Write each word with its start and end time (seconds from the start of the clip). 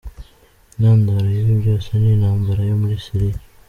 Intandaro 0.75 1.27
y’ibi 1.33 1.53
byose 1.61 1.89
ni 1.99 2.09
intambara 2.15 2.61
yo 2.69 2.75
muri 2.81 2.95
Syria. 3.05 3.37